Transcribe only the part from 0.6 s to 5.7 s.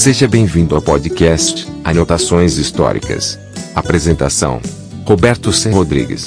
ao podcast Anotações Históricas. Apresentação: Roberto